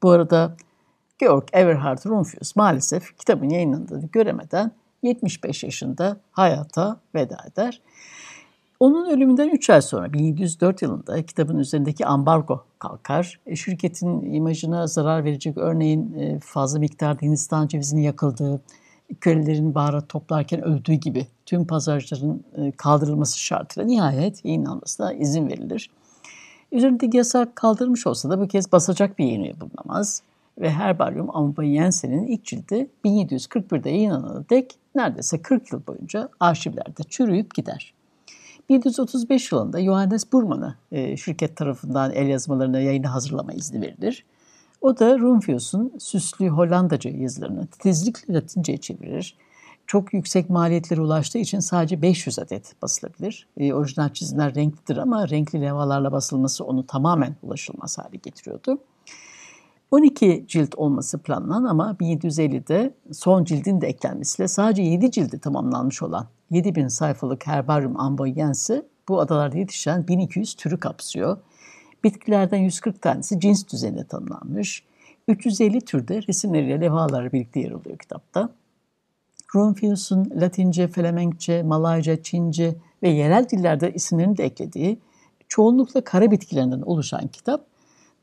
Bu 0.02 0.10
arada 0.10 0.56
Georg 1.18 1.48
Everhard 1.52 2.06
Rumphius 2.06 2.56
maalesef 2.56 3.16
kitabın 3.18 3.48
yayınlandığını 3.48 4.06
göremeden 4.06 4.72
75 5.02 5.64
yaşında 5.64 6.20
hayata 6.30 7.00
veda 7.14 7.36
eder. 7.52 7.80
Onun 8.80 9.10
ölümünden 9.10 9.48
3 9.48 9.70
ay 9.70 9.82
sonra 9.82 10.12
1704 10.12 10.82
yılında 10.82 11.26
kitabın 11.26 11.58
üzerindeki 11.58 12.06
ambargo 12.06 12.64
kalkar. 12.78 13.40
E, 13.46 13.56
şirketin 13.56 14.32
imajına 14.32 14.86
zarar 14.86 15.24
verecek 15.24 15.58
örneğin 15.58 16.14
e, 16.14 16.40
fazla 16.40 16.78
miktarda 16.78 17.22
Hindistan 17.22 17.66
cevizinin 17.68 18.02
yakıldığı, 18.02 18.60
kölelerin 19.20 19.74
baharat 19.74 20.08
toplarken 20.08 20.64
öldüğü 20.64 20.92
gibi 20.92 21.26
tüm 21.46 21.66
pazarcıların 21.66 22.44
e, 22.56 22.72
kaldırılması 22.72 23.38
şartıyla 23.38 23.86
nihayet 23.86 24.44
yayınlanmasına 24.44 25.12
izin 25.12 25.48
verilir. 25.48 25.90
Üzerindeki 26.72 27.16
yasak 27.16 27.56
kaldırılmış 27.56 28.06
olsa 28.06 28.30
da 28.30 28.40
bu 28.40 28.48
kez 28.48 28.72
basacak 28.72 29.18
bir 29.18 29.24
yayını 29.24 29.60
bulunamaz 29.60 30.22
ve 30.58 30.70
Herbarium 30.70 31.36
Ambayense'nin 31.36 32.26
ilk 32.26 32.44
cildi 32.44 32.90
1741'de 33.04 33.90
yayınlanana 33.90 34.44
dek 34.50 34.78
neredeyse 34.94 35.42
40 35.42 35.72
yıl 35.72 35.86
boyunca 35.86 36.28
arşivlerde 36.40 37.02
çürüyüp 37.08 37.54
gider. 37.54 37.97
1735 38.68 39.52
yılında 39.52 39.82
Johannes 39.82 40.32
Burman'a 40.32 40.76
e, 40.92 41.16
şirket 41.16 41.56
tarafından 41.56 42.12
el 42.12 42.28
yazmalarına 42.28 42.80
yayını 42.80 43.06
hazırlama 43.06 43.52
izni 43.52 43.80
verilir. 43.80 44.24
O 44.80 44.98
da 44.98 45.18
Rumphius'un 45.18 45.92
süslü 45.98 46.48
Hollandaca 46.48 47.10
yazılarını 47.10 47.66
titizlikle 47.66 48.34
Latince'ye 48.34 48.78
çevirir. 48.78 49.36
Çok 49.86 50.14
yüksek 50.14 50.50
maliyetlere 50.50 51.00
ulaştığı 51.00 51.38
için 51.38 51.60
sadece 51.60 52.02
500 52.02 52.38
adet 52.38 52.82
basılabilir. 52.82 53.48
E, 53.56 53.72
orijinal 53.72 54.08
çizimler 54.08 54.54
renklidir 54.54 54.96
ama 54.96 55.28
renkli 55.28 55.60
levhalarla 55.60 56.12
basılması 56.12 56.64
onu 56.64 56.86
tamamen 56.86 57.36
ulaşılmaz 57.42 57.98
hale 57.98 58.16
getiriyordu. 58.16 58.78
12 59.90 60.44
cilt 60.48 60.74
olması 60.74 61.18
planlanan 61.18 61.64
ama 61.64 61.96
1750'de 62.00 62.94
son 63.12 63.44
cildin 63.44 63.80
de 63.80 63.86
eklenmesiyle 63.86 64.48
sadece 64.48 64.82
7 64.82 65.10
cildi 65.10 65.38
tamamlanmış 65.38 66.02
olan 66.02 66.26
7000 66.50 66.88
sayfalık 66.88 67.46
Herbarium 67.46 68.00
Amboyensi 68.00 68.82
bu 69.08 69.20
adalarda 69.20 69.58
yetişen 69.58 70.08
1200 70.08 70.54
türü 70.54 70.80
kapsıyor. 70.80 71.38
Bitkilerden 72.04 72.58
140 72.58 73.02
tanesi 73.02 73.40
cins 73.40 73.68
düzeninde 73.72 74.04
tanımlanmış. 74.04 74.84
350 75.28 75.80
türde 75.80 76.22
resimleriyle 76.28 76.80
levhalar 76.80 77.32
birlikte 77.32 77.60
yer 77.60 77.70
alıyor 77.70 77.98
kitapta. 77.98 78.50
Rumphius'un 79.54 80.30
Latince, 80.40 80.88
Flemenkçe, 80.88 81.62
Malayca, 81.62 82.22
Çince 82.22 82.74
ve 83.02 83.08
yerel 83.08 83.48
dillerde 83.48 83.92
isimlerini 83.92 84.36
de 84.36 84.44
eklediği 84.44 84.98
çoğunlukla 85.48 86.00
kara 86.00 86.30
bitkilerinden 86.30 86.80
oluşan 86.80 87.28
kitap 87.28 87.66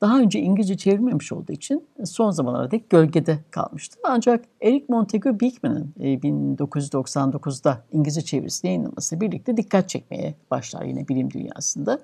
daha 0.02 0.20
önce 0.20 0.40
İngilizce 0.40 0.78
çevrilmemiş 0.78 1.32
olduğu 1.32 1.52
için 1.52 1.88
son 2.06 2.32
zamanlarda 2.32 2.72
dek 2.72 2.90
gölgede 2.90 3.40
kalmıştı. 3.52 4.00
Ancak 4.04 4.46
Eric 4.62 4.86
Montagu 4.90 5.40
Beekman'ın 5.40 5.94
1999'da 6.00 7.72
e, 7.72 7.98
İngilizce 7.98 8.22
çevirisini 8.22 8.70
yayınlaması 8.70 9.22
birlikte 9.22 9.58
dikkat 9.58 9.90
çekmeye 9.90 10.36
başlar 10.52 10.84
yine 10.84 11.08
bilim 11.08 11.32
dünyasında. 11.32 12.00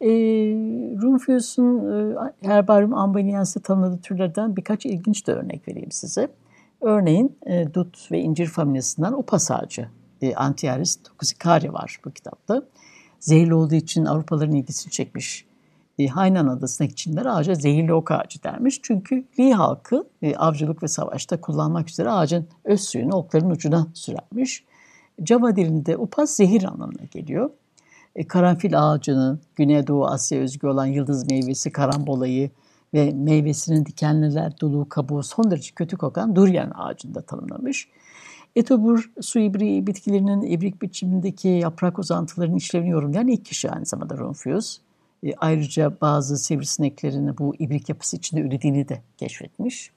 E, 0.00 0.08
Rumphius'un 1.02 1.78
e, 1.78 2.48
Herbarium 2.48 2.94
ambaniense 2.94 3.60
tanımladığı 3.60 4.00
türlerden 4.00 4.56
birkaç 4.56 4.86
ilginç 4.86 5.26
de 5.26 5.32
örnek 5.32 5.68
vereyim 5.68 5.90
size. 5.90 6.28
Örneğin 6.80 7.36
e, 7.46 7.74
dut 7.74 8.12
ve 8.12 8.20
incir 8.20 8.46
familyasından 8.46 9.18
upas 9.18 9.50
ağacı, 9.50 9.88
e, 10.22 10.34
Antiaris 10.34 11.02
toxicare 11.02 11.72
var 11.72 12.00
bu 12.04 12.10
kitapta. 12.10 12.62
Zehirli 13.20 13.54
olduğu 13.54 13.74
için 13.74 14.04
Avrupalıların 14.04 14.54
ilgisini 14.54 14.90
çekmiş 14.90 15.46
e, 15.98 16.06
Hainan 16.06 16.46
Adası'ndaki 16.46 16.94
Çinler 16.94 17.26
ağaca 17.26 17.54
zehirli 17.54 17.94
ok 17.94 18.10
ağacı 18.10 18.42
dermiş. 18.42 18.80
Çünkü 18.82 19.24
Li 19.38 19.52
halkı 19.52 20.04
e, 20.22 20.36
avcılık 20.36 20.82
ve 20.82 20.88
savaşta 20.88 21.40
kullanmak 21.40 21.90
üzere 21.90 22.10
ağacın 22.10 22.46
öz 22.64 22.80
suyunu 22.80 23.14
okların 23.14 23.50
ucuna 23.50 23.86
sürermiş. 23.94 24.64
Java 25.26 25.56
dilinde 25.56 25.96
upas 25.96 26.30
zehir 26.30 26.64
anlamına 26.64 27.04
geliyor. 27.10 27.50
E, 28.16 28.26
karanfil 28.26 28.82
ağacının 28.82 29.40
Güneydoğu 29.56 30.06
Asya 30.06 30.40
özgü 30.40 30.66
olan 30.66 30.86
yıldız 30.86 31.30
meyvesi 31.30 31.72
karambolayı 31.72 32.50
ve 32.94 33.12
meyvesinin 33.12 33.86
dikenliler 33.86 34.60
dolu 34.60 34.88
kabuğu 34.88 35.22
son 35.22 35.50
derece 35.50 35.74
kötü 35.74 35.96
kokan 35.96 36.36
durian 36.36 36.72
ağacında 36.74 37.22
tanımlamış. 37.22 37.88
Etobur 38.56 39.10
su 39.20 39.38
ibriği 39.38 39.86
bitkilerinin 39.86 40.42
ibrik 40.42 40.82
biçimindeki 40.82 41.48
yaprak 41.48 41.98
uzantılarının 41.98 42.56
işlevini 42.56 42.90
yorumlayan 42.90 43.28
ilk 43.28 43.44
kişi 43.44 43.70
aynı 43.70 43.86
zamanda 43.86 44.16
Rumphius. 44.16 44.78
E, 45.22 45.34
ayrıca 45.38 45.92
bazı 46.00 46.38
sivrisineklerin 46.38 47.38
bu 47.38 47.54
ibrik 47.58 47.88
yapısı 47.88 48.16
içinde 48.16 48.40
ürediğini 48.40 48.88
de 48.88 49.02
keşfetmiş. 49.16 49.92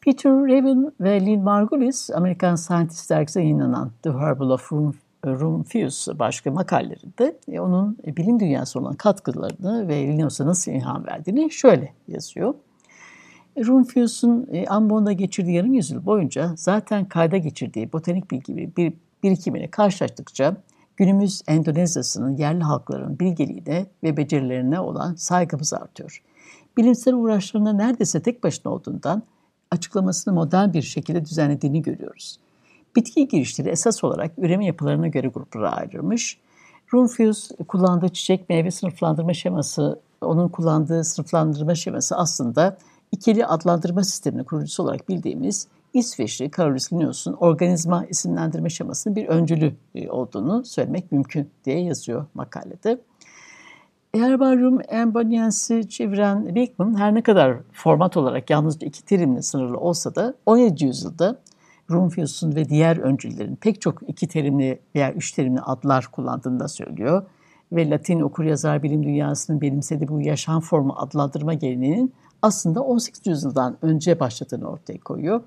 Peter 0.00 0.32
Raven 0.32 0.92
ve 1.00 1.20
Lynn 1.20 1.42
Margulis, 1.42 2.10
American 2.10 2.54
Scientist 2.54 3.10
dergisinde 3.10 3.44
yayınlanan 3.44 3.90
The 4.02 4.10
Herbal 4.10 4.50
of 4.50 4.72
Rumphius 5.26 6.08
başka 6.18 6.50
makalelerinde 6.50 7.36
e, 7.52 7.60
onun 7.60 7.98
bilim 8.06 8.40
dünyası 8.40 8.80
olan 8.80 8.94
katkılarını 8.94 9.88
ve 9.88 10.06
Linnaeus'a 10.06 10.46
nasıl 10.46 10.72
ilham 10.72 11.06
verdiğini 11.06 11.50
şöyle 11.50 11.92
yazıyor. 12.08 12.54
Rumphius'un 13.58 14.48
e, 14.52 14.66
Ambon'da 14.66 15.12
geçirdiği 15.12 15.56
yarım 15.56 15.74
yüzyıl 15.74 16.06
boyunca 16.06 16.52
zaten 16.56 17.04
kayda 17.04 17.36
geçirdiği 17.36 17.92
botanik 17.92 18.30
bilgi 18.30 18.76
bir, 18.76 18.92
birikimini 19.22 19.70
karşılaştıkça 19.70 20.56
günümüz 20.96 21.42
Endonezya'sının 21.48 22.36
yerli 22.36 22.62
halkların 22.62 23.18
bilgeliğine 23.18 23.86
ve 24.02 24.16
becerilerine 24.16 24.80
olan 24.80 25.14
saygımız 25.14 25.74
artıyor. 25.74 26.22
Bilimsel 26.76 27.14
uğraşlarına 27.14 27.72
neredeyse 27.72 28.22
tek 28.22 28.44
başına 28.44 28.72
olduğundan 28.72 29.22
açıklamasını 29.70 30.34
modern 30.34 30.72
bir 30.72 30.82
şekilde 30.82 31.24
düzenlediğini 31.24 31.82
görüyoruz. 31.82 32.38
Bitki 32.96 33.28
girişleri 33.28 33.68
esas 33.68 34.04
olarak 34.04 34.32
üreme 34.38 34.66
yapılarına 34.66 35.08
göre 35.08 35.28
gruplara 35.28 35.72
ayrılmış. 35.72 36.38
Rumphius 36.92 37.50
kullandığı 37.68 38.08
çiçek 38.08 38.48
meyve 38.48 38.70
sınıflandırma 38.70 39.34
şeması, 39.34 40.00
onun 40.20 40.48
kullandığı 40.48 41.04
sınıflandırma 41.04 41.74
şeması 41.74 42.16
aslında 42.16 42.76
ikili 43.12 43.46
adlandırma 43.46 44.04
sisteminin 44.04 44.44
kurucusu 44.44 44.82
olarak 44.82 45.08
bildiğimiz 45.08 45.68
İsveçli 45.94 46.50
Carolus 46.56 46.92
Linnaeus'un 46.92 47.32
organizma 47.32 48.06
isimlendirme 48.06 48.70
şemasının 48.70 49.16
bir 49.16 49.26
öncülü 49.26 49.72
e, 49.94 50.10
olduğunu 50.10 50.64
söylemek 50.64 51.12
mümkün 51.12 51.50
diye 51.64 51.80
yazıyor 51.80 52.26
makalede. 52.34 53.00
Herbarium 54.14 54.80
Emboniens'i 54.88 55.88
çeviren 55.88 56.54
Beekman 56.54 56.98
her 56.98 57.14
ne 57.14 57.22
kadar 57.22 57.56
format 57.72 58.16
olarak 58.16 58.50
yalnızca 58.50 58.86
iki 58.86 59.04
terimle 59.04 59.42
sınırlı 59.42 59.78
olsa 59.78 60.14
da 60.14 60.34
17. 60.46 60.84
yüzyılda 60.84 61.38
Rumphius'un 61.90 62.54
ve 62.54 62.68
diğer 62.68 62.96
öncülerin 62.96 63.56
pek 63.56 63.80
çok 63.80 64.08
iki 64.08 64.28
terimli 64.28 64.78
veya 64.94 65.12
üç 65.12 65.32
terimli 65.32 65.60
adlar 65.60 66.08
kullandığını 66.12 66.60
da 66.60 66.68
söylüyor. 66.68 67.22
Ve 67.72 67.90
Latin 67.90 68.20
okuryazar 68.20 68.82
bilim 68.82 69.02
dünyasının 69.02 69.60
benimsediği 69.60 70.08
bu 70.08 70.20
yaşam 70.20 70.60
formu 70.60 70.94
adlandırma 70.96 71.54
geleneğinin 71.54 72.12
aslında 72.42 72.80
18. 72.82 73.26
yüzyıldan 73.26 73.76
önce 73.82 74.20
başladığını 74.20 74.68
ortaya 74.68 74.98
koyuyor. 74.98 75.40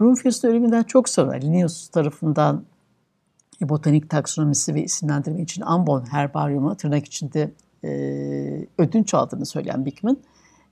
Rumphius'un 0.00 0.48
ölümünden 0.48 0.82
çok 0.82 1.08
sonra 1.08 1.32
Linnaeus 1.32 1.88
tarafından 1.88 2.64
botanik 3.60 4.10
taksonomisi 4.10 4.74
ve 4.74 4.82
isimlendirme 4.82 5.42
için 5.42 5.62
Ambon 5.62 6.04
Herbaryumu 6.10 6.76
tırnak 6.76 7.06
içinde 7.06 7.50
e, 7.84 7.88
ödünç 8.78 9.14
aldığını 9.14 9.46
söyleyen 9.46 9.86
Bickman, 9.86 10.16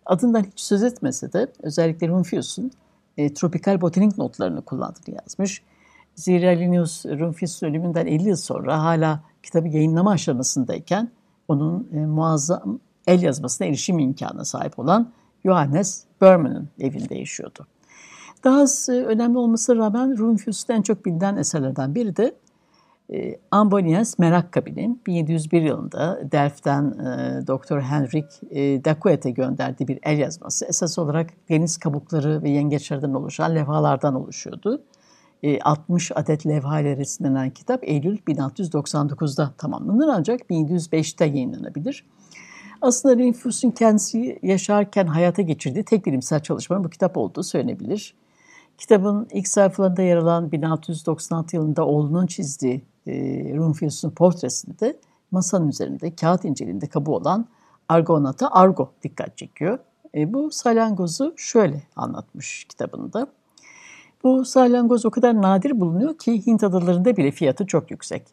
adından 0.06 0.42
hiç 0.42 0.60
söz 0.60 0.82
etmese 0.82 1.32
de 1.32 1.52
özellikle 1.62 2.08
Rumphius'un 2.08 2.70
e, 3.16 3.34
tropikal 3.34 3.80
botanik 3.80 4.18
notlarını 4.18 4.62
kullandığını 4.62 5.14
yazmış. 5.14 5.62
Zira 6.14 6.50
Linnaeus 6.50 7.06
Rumphius'un 7.06 7.66
ölümünden 7.66 8.06
50 8.06 8.28
yıl 8.28 8.36
sonra 8.36 8.82
hala 8.82 9.20
kitabı 9.42 9.68
yayınlama 9.68 10.10
aşamasındayken 10.10 11.10
onun 11.48 11.88
e, 11.92 11.96
muazzam 12.06 12.80
el 13.06 13.22
yazmasına 13.22 13.66
erişim 13.66 13.98
imkanına 13.98 14.44
sahip 14.44 14.78
olan 14.78 15.12
Johannes 15.44 16.04
Berman'ın 16.20 16.68
evinde 16.80 17.14
yaşıyordu. 17.14 17.66
Daha 18.44 18.60
az 18.60 18.88
e, 18.88 18.92
önemli 18.92 19.38
olmasına 19.38 19.76
rağmen 19.76 20.18
Rumphius'ta 20.18 20.72
en 20.72 20.82
çok 20.82 21.06
bilinen 21.06 21.36
eserlerden 21.36 21.94
biri 21.94 22.16
de 22.16 22.34
e, 23.12 23.36
Amboniens 23.50 24.18
Merak 24.18 24.52
Kabini 24.52 24.96
1701 25.06 25.62
yılında 25.62 26.20
Delft'ten 26.32 26.84
e, 26.84 27.46
Dr. 27.46 27.80
Henrik 27.80 28.24
e, 28.50 28.84
Dacuet'e 28.84 29.30
gönderdiği 29.30 29.88
bir 29.88 29.98
el 30.02 30.18
yazması. 30.18 30.66
Esas 30.66 30.98
olarak 30.98 31.30
deniz 31.48 31.78
kabukları 31.78 32.42
ve 32.42 32.50
yengeçlerden 32.50 33.14
oluşan 33.14 33.54
levhalardan 33.54 34.14
oluşuyordu. 34.14 34.82
E, 35.42 35.60
60 35.60 36.12
adet 36.14 36.46
levha 36.46 36.80
ile 36.80 36.96
resimlenen 36.96 37.50
kitap 37.50 37.80
Eylül 37.84 38.18
1699'da 38.18 39.52
tamamlanır 39.58 40.08
ancak 40.08 40.40
1705'te 40.40 41.24
yayınlanabilir. 41.24 42.04
Aslında 42.82 43.24
Rumphius'un 43.24 43.70
kendisi 43.70 44.38
yaşarken 44.42 45.06
hayata 45.06 45.42
geçirdiği 45.42 45.84
tek 45.84 46.06
bilimsel 46.06 46.40
çalışmanın 46.40 46.84
bu 46.84 46.90
kitap 46.90 47.16
olduğu 47.16 47.42
söylenebilir. 47.42 48.14
Kitabın 48.78 49.28
ilk 49.32 49.48
sayfalarında 49.48 50.02
yer 50.02 50.16
alan 50.16 50.52
1696 50.52 51.56
yılında 51.56 51.86
oğlunun 51.86 52.26
çizdiği 52.26 52.82
e, 53.06 53.12
Rumphius'un 53.56 54.10
portresinde 54.10 54.98
masanın 55.30 55.68
üzerinde 55.68 56.14
kağıt 56.14 56.44
inceliğinde 56.44 56.86
kabuğu 56.86 57.16
olan 57.16 57.46
Argonata 57.88 58.48
Argo 58.50 58.92
dikkat 59.02 59.38
çekiyor. 59.38 59.78
E, 60.14 60.32
bu 60.32 60.50
salyangozu 60.50 61.34
şöyle 61.36 61.82
anlatmış 61.96 62.64
kitabında. 62.64 63.26
Bu 64.24 64.44
salyangoz 64.44 65.06
o 65.06 65.10
kadar 65.10 65.42
nadir 65.42 65.80
bulunuyor 65.80 66.18
ki 66.18 66.46
Hint 66.46 66.64
adalarında 66.64 67.16
bile 67.16 67.30
fiyatı 67.30 67.66
çok 67.66 67.90
yüksek. 67.90 68.26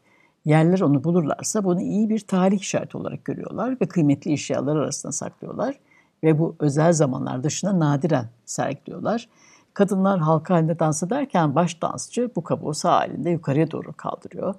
Yerler 0.45 0.79
onu 0.79 1.03
bulurlarsa 1.03 1.63
bunu 1.63 1.81
iyi 1.81 2.09
bir 2.09 2.19
tarih 2.19 2.59
işareti 2.59 2.97
olarak 2.97 3.25
görüyorlar 3.25 3.77
ve 3.81 3.85
kıymetli 3.85 4.33
eşyalar 4.33 4.75
arasında 4.75 5.11
saklıyorlar. 5.11 5.79
Ve 6.23 6.39
bu 6.39 6.55
özel 6.59 6.93
zamanlar 6.93 7.43
dışında 7.43 7.79
nadiren 7.79 8.29
sergiliyorlar. 8.45 9.29
Kadınlar 9.75 10.19
halka 10.19 10.53
halinde 10.53 10.79
dans 10.79 11.03
ederken 11.03 11.55
baş 11.55 11.81
dansçı 11.81 12.29
bu 12.35 12.43
kabuğu 12.43 12.73
sağ 12.73 13.05
elinde 13.05 13.29
yukarıya 13.29 13.71
doğru 13.71 13.93
kaldırıyor. 13.93 14.55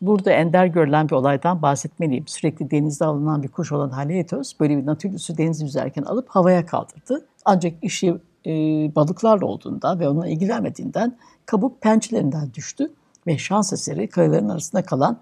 Burada 0.00 0.30
ender 0.30 0.66
görülen 0.66 1.08
bir 1.08 1.14
olaydan 1.14 1.62
bahsetmeliyim. 1.62 2.28
Sürekli 2.28 2.70
denizde 2.70 3.04
alınan 3.04 3.42
bir 3.42 3.48
kuş 3.48 3.72
olan 3.72 3.90
Haliatos 3.90 4.52
böyle 4.60 4.76
bir 4.76 4.86
natürlüsü 4.86 5.38
deniz 5.38 5.62
yüzerken 5.62 6.02
alıp 6.02 6.28
havaya 6.28 6.66
kaldırdı. 6.66 7.26
Ancak 7.44 7.72
işi 7.82 8.16
e, 8.46 8.50
balıklarla 8.94 9.46
olduğundan 9.46 10.00
ve 10.00 10.08
onunla 10.08 10.28
ilgilenmediğinden 10.28 11.16
kabuk 11.46 11.80
pençelerinden 11.80 12.54
düştü 12.54 12.92
ve 13.26 13.38
şans 13.38 13.72
eseri 13.72 14.08
kayaların 14.08 14.48
arasında 14.48 14.82
kalan 14.82 15.18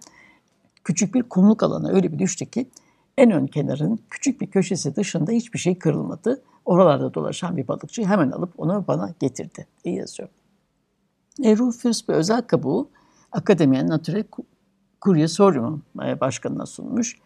küçük 0.85 1.14
bir 1.14 1.22
kumluk 1.22 1.62
alana 1.62 1.88
öyle 1.88 2.12
bir 2.12 2.18
düştü 2.18 2.46
ki 2.46 2.66
en 3.18 3.31
ön 3.31 3.46
kenarın 3.46 3.98
küçük 4.11 4.40
bir 4.40 4.46
köşesi 4.46 4.96
dışında 4.96 5.33
hiçbir 5.33 5.59
şey 5.59 5.79
kırılmadı. 5.79 6.42
Oralarda 6.70 7.14
dolaşan 7.14 7.56
bir 7.56 7.68
balıkçı 7.68 8.04
hemen 8.04 8.30
alıp 8.30 8.61
onu 8.61 8.85
bana 8.88 9.14
getirdi 9.20 9.66
diye 9.85 9.94
yazıyor. 9.94 10.28
E, 11.42 11.56
Rufus 11.56 12.09
bir 12.09 12.14
özel 12.14 12.42
kabuğu 12.42 12.88
Akademiyen 13.33 13.88
Nature 13.88 14.24
Curiosorium 15.02 15.83
e, 16.04 16.20
başkanına 16.20 16.66
sunmuş. 16.66 17.18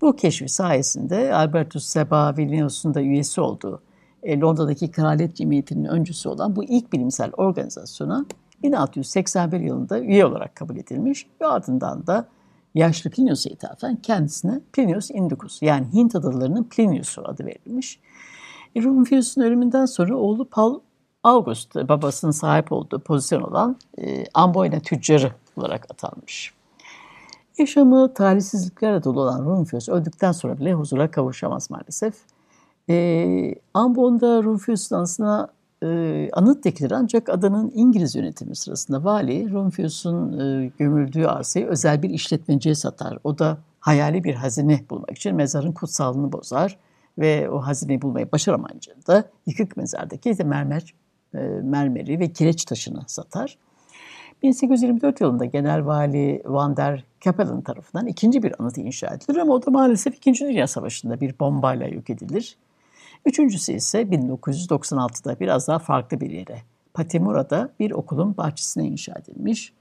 Bu 0.00 0.16
keşfi 0.16 0.48
sayesinde 0.48 1.34
Albertus 1.34 1.86
Seba 1.86 2.36
Vilnius'un 2.36 2.94
da 2.94 3.02
üyesi 3.02 3.40
olduğu 3.40 3.82
e, 4.22 4.40
Londra'daki 4.40 4.90
Kraliyet 4.90 5.36
Cemiyeti'nin 5.36 5.84
öncüsü 5.84 6.28
olan 6.28 6.56
bu 6.56 6.64
ilk 6.64 6.92
bilimsel 6.92 7.30
organizasyona 7.36 8.26
1681 8.62 9.60
yılında 9.60 10.00
üye 10.00 10.26
olarak 10.26 10.56
kabul 10.56 10.76
edilmiş 10.76 11.26
ve 11.40 11.46
ardından 11.46 12.06
da 12.06 12.28
yaşlı 12.74 13.10
Plinius'a 13.10 13.50
ithafen 13.50 13.96
kendisine 13.96 14.60
Plinius 14.72 15.10
Indicus 15.10 15.62
yani 15.62 15.86
Hint 15.92 16.16
adalarının 16.16 16.64
Plinius'u 16.64 17.22
adı 17.24 17.46
verilmiş. 17.46 18.00
Rumphius'un 18.76 19.42
ölümünden 19.42 19.86
sonra 19.86 20.16
oğlu 20.16 20.44
Paul 20.44 20.80
August 21.22 21.74
babasının 21.74 22.32
sahip 22.32 22.72
olduğu 22.72 22.98
pozisyon 22.98 23.42
olan 23.42 23.76
e, 23.98 24.24
Amboyna 24.34 24.80
tüccarı 24.80 25.32
olarak 25.56 25.86
atanmış. 25.90 26.54
Yaşamı 27.58 28.14
talihsizliklerle 28.14 29.04
dolu 29.04 29.20
olan 29.20 29.44
Rumphius 29.44 29.88
öldükten 29.88 30.32
sonra 30.32 30.58
bile 30.58 30.72
huzura 30.72 31.10
kavuşamaz 31.10 31.70
maalesef. 31.70 32.14
E, 32.90 33.54
Ambon'da 33.74 34.42
Rumphius'un 34.42 34.96
anısına 34.96 35.48
e, 35.82 36.28
anıt 36.32 36.64
dikilir 36.64 36.90
ancak 36.90 37.28
adanın 37.28 37.72
İngiliz 37.74 38.14
yönetimi 38.14 38.56
sırasında 38.56 39.04
vali 39.04 39.52
Rumphius'un 39.52 40.38
e, 40.38 40.70
gömüldüğü 40.78 41.24
arsayı 41.24 41.66
özel 41.66 42.02
bir 42.02 42.10
işletmeciye 42.10 42.74
satar. 42.74 43.18
O 43.24 43.38
da 43.38 43.58
hayali 43.80 44.24
bir 44.24 44.34
hazine 44.34 44.84
bulmak 44.90 45.10
için 45.10 45.34
mezarın 45.36 45.72
kutsallığını 45.72 46.32
bozar 46.32 46.78
ve 47.18 47.50
o 47.50 47.58
hazineyi 47.58 48.02
bulmayı 48.02 48.32
başaramayınca 48.32 48.92
da 49.06 49.24
yıkık 49.46 49.76
mezardaki 49.76 50.30
işte 50.30 50.44
mermer, 50.44 50.94
e, 51.34 51.38
mermeri 51.62 52.20
ve 52.20 52.32
kireç 52.32 52.64
taşını 52.64 53.02
satar. 53.06 53.58
1824 54.42 55.20
yılında 55.20 55.44
Genel 55.44 55.86
Vali 55.86 56.42
Van 56.44 56.76
der 56.76 57.04
Capellen 57.20 57.60
tarafından 57.60 58.06
ikinci 58.06 58.42
bir 58.42 58.54
anıt 58.58 58.78
inşa 58.78 59.06
edilir 59.06 59.36
ama 59.36 59.54
o 59.54 59.66
da 59.66 59.70
maalesef 59.70 60.16
İkinci 60.16 60.44
Dünya 60.44 60.66
Savaşı'nda 60.66 61.20
bir 61.20 61.38
bombayla 61.38 61.88
yok 61.88 62.10
edilir. 62.10 62.56
Üçüncüsü 63.26 63.72
ise 63.72 64.02
1996'da 64.02 65.40
biraz 65.40 65.68
daha 65.68 65.78
farklı 65.78 66.20
bir 66.20 66.30
yere, 66.30 66.58
Patimura'da 66.94 67.68
bir 67.80 67.90
okulun 67.90 68.36
bahçesine 68.36 68.86
inşa 68.86 69.12
edilmiş 69.12 69.72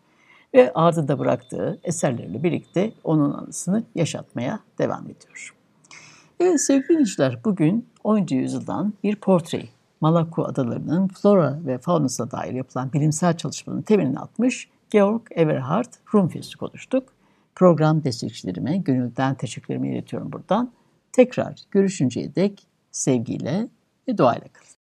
ve 0.54 0.72
ardında 0.74 1.20
bıraktığı 1.20 1.80
eserlerle 1.84 2.44
birlikte 2.44 2.92
onun 3.04 3.34
anısını 3.34 3.84
yaşatmaya 3.96 4.60
devam 4.80 5.04
ediyor. 5.04 5.61
Evet 6.42 6.62
sevgili 6.62 6.90
dinleyiciler 6.90 7.40
bugün 7.46 7.90
10. 8.04 8.28
yüzyıldan 8.30 8.94
bir 9.04 9.16
portreyi 9.16 9.70
Malaku 10.02 10.46
adalarının 10.46 11.08
flora 11.08 11.60
ve 11.66 11.78
faunasına 11.78 12.32
dair 12.32 12.54
yapılan 12.54 12.94
bilimsel 12.94 13.38
çalışmanın 13.38 13.82
temelini 13.82 14.20
atmış 14.20 14.70
Georg 14.90 15.22
Everhard 15.32 15.94
Rumphius'u 16.14 16.58
konuştuk. 16.58 17.04
Program 17.56 18.04
destekçilerime 18.04 18.78
gönülden 18.78 19.36
teşekkürlerimi 19.36 19.90
iletiyorum 19.90 20.32
buradan. 20.32 20.72
Tekrar 21.12 21.56
görüşünceye 21.72 22.36
dek 22.36 22.68
sevgiyle 22.92 23.68
ve 24.08 24.18
duayla 24.18 24.48
kalın. 24.54 24.68